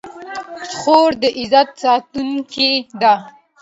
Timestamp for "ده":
3.01-3.13